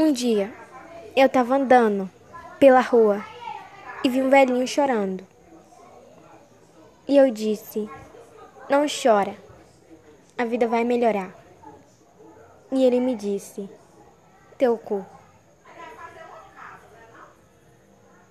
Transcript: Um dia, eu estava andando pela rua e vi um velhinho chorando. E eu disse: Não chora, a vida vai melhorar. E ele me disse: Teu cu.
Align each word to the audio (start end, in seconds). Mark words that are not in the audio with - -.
Um 0.00 0.12
dia, 0.12 0.52
eu 1.16 1.26
estava 1.26 1.56
andando 1.56 2.08
pela 2.60 2.80
rua 2.80 3.20
e 4.04 4.08
vi 4.08 4.22
um 4.22 4.30
velhinho 4.30 4.64
chorando. 4.64 5.26
E 7.08 7.16
eu 7.16 7.32
disse: 7.32 7.90
Não 8.70 8.86
chora, 8.86 9.34
a 10.38 10.44
vida 10.44 10.68
vai 10.68 10.84
melhorar. 10.84 11.34
E 12.70 12.84
ele 12.84 13.00
me 13.00 13.16
disse: 13.16 13.68
Teu 14.56 14.78
cu. 14.78 15.04